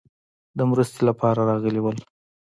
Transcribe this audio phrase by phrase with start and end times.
[0.57, 1.97] د مرستې لپاره راغلي ول.